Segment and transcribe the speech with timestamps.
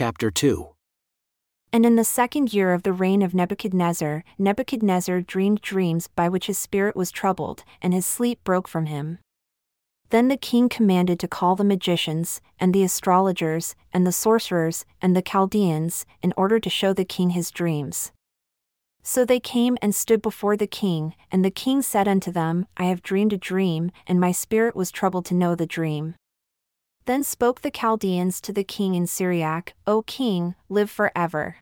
[0.00, 0.66] chapter 2.
[1.74, 6.46] And in the second year of the reign of Nebuchadnezzar, Nebuchadnezzar dreamed dreams by which
[6.46, 9.18] his spirit was troubled, and his sleep broke from him.
[10.08, 15.14] Then the king commanded to call the magicians, and the astrologers, and the sorcerers, and
[15.14, 18.10] the Chaldeans, in order to show the king his dreams.
[19.02, 22.84] So they came and stood before the king, and the king said unto them, I
[22.84, 26.14] have dreamed a dream, and my spirit was troubled to know the dream.
[27.06, 31.56] Then spoke the Chaldeans to the king in Syriac, O king, live for ever.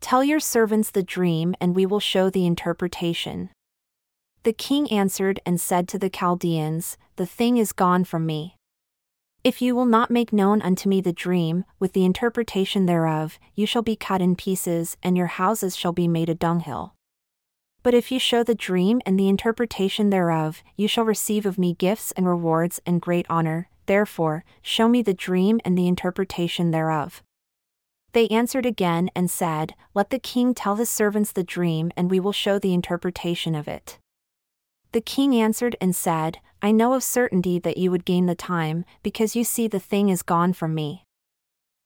[0.00, 3.50] Tell your servants the dream, and we will show the interpretation.
[4.42, 8.56] The king answered and said to the Chaldeans, The thing is gone from me.
[9.42, 13.66] If you will not make known unto me the dream, with the interpretation thereof, you
[13.66, 16.94] shall be cut in pieces, and your houses shall be made a dunghill.
[17.82, 21.74] But if you show the dream and the interpretation thereof, you shall receive of me
[21.74, 27.22] gifts and rewards and great honor, therefore, show me the dream and the interpretation thereof.
[28.12, 32.20] They answered again and said, Let the king tell his servants the dream, and we
[32.20, 33.98] will show the interpretation of it.
[34.92, 38.84] The king answered and said, I know of certainty that you would gain the time,
[39.02, 41.04] because you see the thing is gone from me.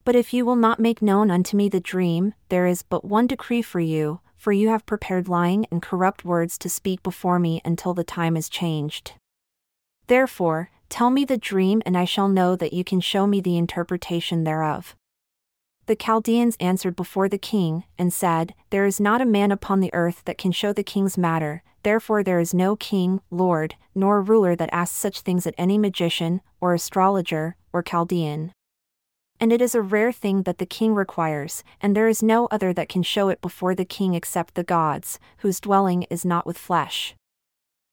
[0.04, 3.26] But if you will not make known unto me the dream, there is but one
[3.26, 7.60] decree for you, for you have prepared lying and corrupt words to speak before me
[7.64, 9.12] until the time is changed.
[10.06, 13.58] Therefore, Tell me the dream, and I shall know that you can show me the
[13.58, 14.97] interpretation thereof.
[15.86, 19.92] The Chaldeans answered before the king, and said, There is not a man upon the
[19.94, 24.55] earth that can show the king's matter, therefore there is no king, lord, nor ruler
[24.56, 28.53] that asks such things at any magician, or astrologer, or Chaldean.
[29.41, 32.72] And it is a rare thing that the king requires, and there is no other
[32.72, 36.59] that can show it before the king except the gods, whose dwelling is not with
[36.59, 37.14] flesh.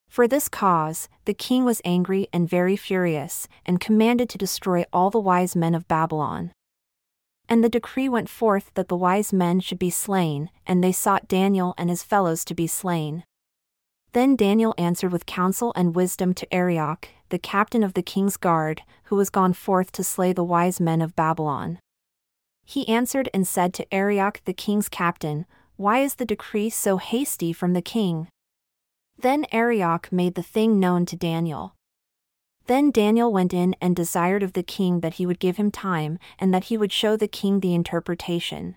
[0.08, 5.10] For this cause, the king was angry and very furious, and commanded to destroy all
[5.10, 6.52] the wise men of Babylon.
[7.48, 11.28] And the decree went forth that the wise men should be slain, and they sought
[11.28, 13.24] Daniel and his fellows to be slain.
[14.14, 18.82] Then Daniel answered with counsel and wisdom to Arioch, the captain of the king's guard,
[19.06, 21.80] who was gone forth to slay the wise men of Babylon.
[22.64, 25.46] He answered and said to Arioch the king's captain,
[25.76, 28.28] Why is the decree so hasty from the king?
[29.18, 31.76] Then Arioch made the thing known to Daniel.
[32.68, 36.18] Then Daniel went in and desired of the king that he would give him time,
[36.40, 38.76] and that he would show the king the interpretation.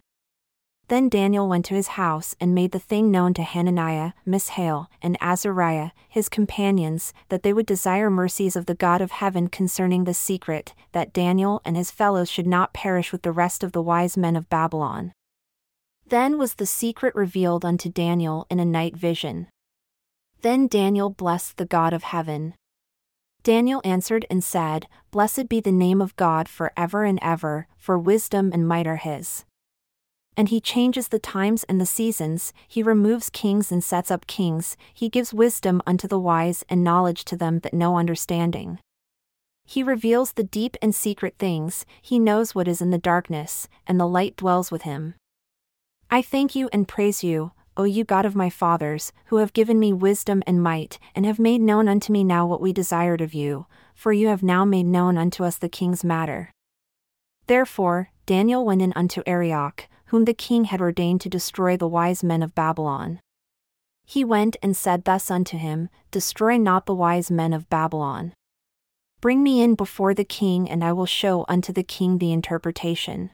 [0.88, 5.19] Then Daniel went to his house and made the thing known to Hananiah, Mishael, and
[5.21, 10.15] Azariah, his companions, that they would desire mercies of the God of heaven concerning the
[10.15, 14.16] secret, that Daniel and his fellows should not perish with the rest of the wise
[14.16, 15.12] men of Babylon.
[16.06, 19.48] Then was the secret revealed unto Daniel in a night vision.
[20.43, 22.54] Then Daniel blessed the God of heaven.
[23.43, 27.99] Daniel answered and said, Blessed be the name of God for ever and ever, for
[27.99, 29.44] wisdom and might are his.
[30.37, 34.77] And he changes the times and the seasons, he removes kings and sets up kings,
[34.94, 38.78] he gives wisdom unto the wise and knowledge to them that know understanding.
[39.65, 43.98] He reveals the deep and secret things, he knows what is in the darkness, and
[43.98, 45.15] the light dwells with him.
[46.10, 49.78] I thank you and praise you, O you God of my fathers, who have given
[49.78, 53.33] me wisdom and might, and have made known unto me now what we desired of
[53.33, 56.50] you, for you have now made known unto us the king's matter.
[57.47, 62.25] Therefore, Daniel went in unto Arioch, whom the king had ordained to destroy the wise
[62.25, 63.21] men of Babylon.
[64.05, 68.33] He went and said thus unto him, Destroy not the wise men of Babylon.
[69.21, 73.31] Bring me in before the king, and I will show unto the king the interpretation.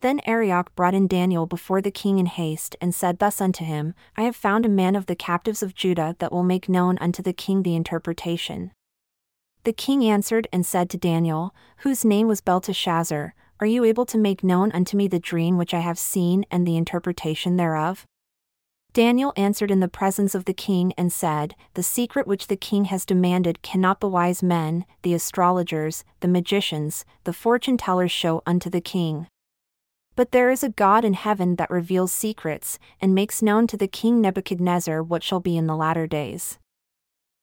[0.00, 3.94] Then Arioch brought in Daniel before the king in haste, and said thus unto him,
[4.16, 7.22] I have found a man of the captives of Judah that will make known unto
[7.22, 8.72] the king the interpretation.
[9.64, 14.16] The king answered and said to Daniel, whose name was Belteshazzar, Are you able to
[14.16, 18.06] make known unto me the dream which I have seen and the interpretation thereof?
[18.94, 22.86] Daniel answered in the presence of the king and said, The secret which the king
[22.86, 28.70] has demanded cannot the wise men, the astrologers, the magicians, the fortune tellers show unto
[28.70, 29.26] the king.
[30.20, 33.88] But there is a God in heaven that reveals secrets, and makes known to the
[33.88, 36.58] king Nebuchadnezzar what shall be in the latter days.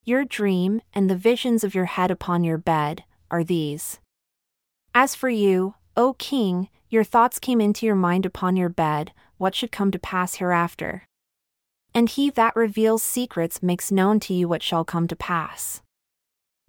[0.04, 4.00] Your dream, and the visions of your head upon your bed, are these.
[4.94, 9.56] As for you, O king, your thoughts came into your mind upon your bed, what
[9.56, 11.08] should come to pass hereafter.
[11.96, 15.82] And he that reveals secrets makes known to you what shall come to pass.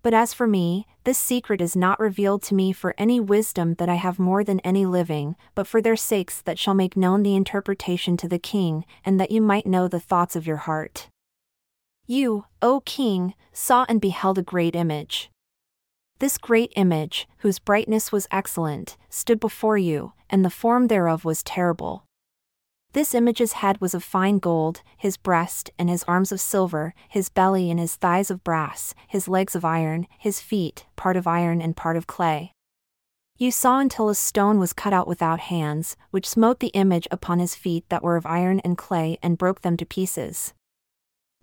[0.03, 3.89] But as for me, this secret is not revealed to me for any wisdom that
[3.89, 7.35] I have more than any living, but for their sakes that shall make known the
[7.35, 11.09] interpretation to the king, and that you might know the thoughts of your heart.
[12.07, 15.31] You, O king, saw and beheld a great image.
[16.21, 21.43] This great image, whose brightness was excellent, stood before you, and the form thereof was
[21.43, 22.08] terrible.
[22.95, 27.29] This image's head was of fine gold, his breast and his arms of silver, his
[27.29, 31.61] belly and his thighs of brass, his legs of iron, his feet, part of iron
[31.61, 32.53] and part of clay.
[33.37, 37.39] You saw until a stone was cut out without hands, which smote the image upon
[37.39, 40.55] his feet that were of iron and clay and broke them to pieces.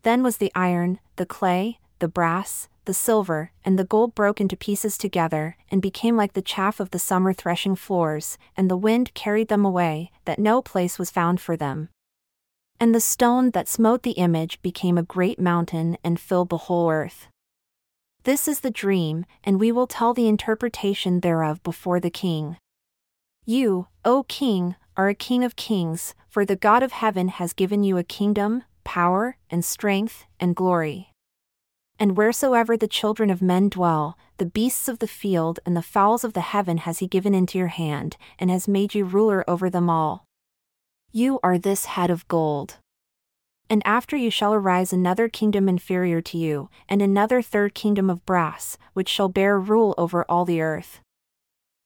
[0.02, 4.56] Then was the iron, the clay, the brass, the silver, and the gold broke into
[4.56, 9.14] pieces together, and became like the chaff of the summer threshing floors, and the wind
[9.14, 11.90] carried them away, that no place was found for them.
[12.80, 16.92] And the stone that smote the image became a great mountain and filled the whole
[16.92, 17.28] earth.
[18.24, 22.58] This is the dream, and we will tell the interpretation thereof before the king.
[23.46, 27.84] You, O king, are a king of kings, for the God of heaven has given
[27.84, 31.12] you a kingdom, power, and strength, and glory.
[31.98, 36.26] And wheresoever the children of men dwell, the beasts of the field and the fowls
[36.26, 39.70] of the heaven has he given into your hand, and has made you ruler over
[39.70, 40.26] them all.
[41.14, 42.76] You are this head of gold.
[43.70, 48.26] And after you shall arise another kingdom inferior to you, and another third kingdom of
[48.26, 51.00] brass, which shall bear rule over all the earth.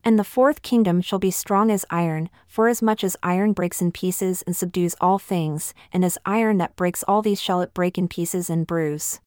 [0.03, 4.41] And the fourth kingdom shall be strong as iron, forasmuch as iron breaks in pieces
[4.41, 8.07] and subdues all things, and as iron that breaks all these shall it break in
[8.07, 9.19] pieces and bruise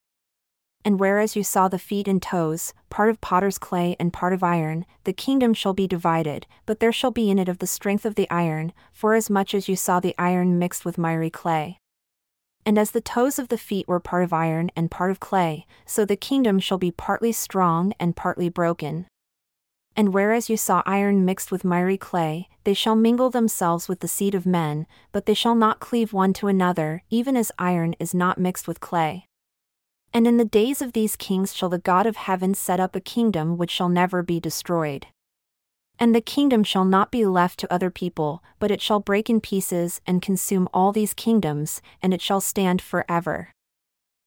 [0.84, 4.42] and whereas you saw the feet and toes, part of potter's clay and part of
[4.42, 8.04] iron, the kingdom shall be divided, but there shall be in it of the strength
[8.04, 11.78] of the iron, forasmuch as you saw the iron mixed with miry clay.
[12.64, 15.66] And as the toes of the feet were part of iron and part of clay,
[15.84, 19.06] so the kingdom shall be partly strong and partly broken.
[19.94, 24.08] And whereas you saw iron mixed with miry clay, they shall mingle themselves with the
[24.08, 28.14] seed of men, but they shall not cleave one to another, even as iron is
[28.14, 29.26] not mixed with clay.
[30.14, 33.00] And in the days of these kings shall the God of heaven set up a
[33.00, 35.06] kingdom which shall never be destroyed.
[35.98, 39.40] And the kingdom shall not be left to other people, but it shall break in
[39.40, 43.50] pieces and consume all these kingdoms, and it shall stand for ever.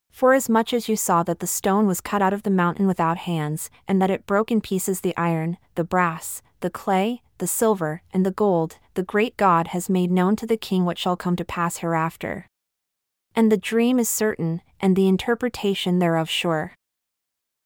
[0.10, 3.70] Forasmuch as you saw that the stone was cut out of the mountain without hands,
[3.88, 8.26] and that it broke in pieces the iron, the brass, the clay, the silver, and
[8.26, 11.46] the gold, the great God has made known to the king what shall come to
[11.46, 12.48] pass hereafter
[13.36, 16.74] and the dream is certain, and the interpretation thereof sure.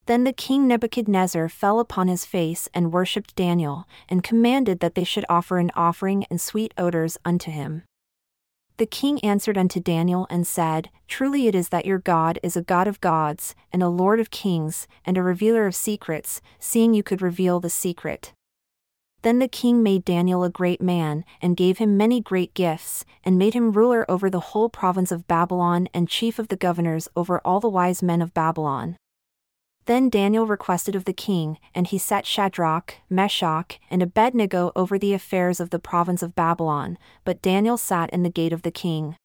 [0.06, 5.04] Then the king Nebuchadnezzar fell upon his face and worshipped Daniel, and commanded that they
[5.04, 7.84] should offer an offering and sweet odors unto him.
[8.78, 12.64] The king answered unto Daniel and said, Truly it is that your God is a
[12.64, 17.04] God of gods, and a Lord of kings, and a revealer of secrets, seeing you
[17.04, 18.34] could reveal the secret.
[19.22, 23.38] Then the king made Daniel a great man, and gave him many great gifts, and
[23.38, 27.42] made him ruler over the whole province of Babylon and chief of the governors over
[27.44, 28.96] all the wise men of Babylon.
[29.86, 35.14] Then Daniel requested of the king, and he set Shadrach, Meshach, and Abednego over the
[35.14, 39.16] affairs of the province of Babylon, but Daniel sat in the gate of the king.